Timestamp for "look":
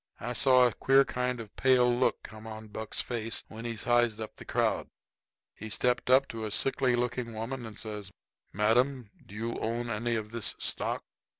1.95-2.23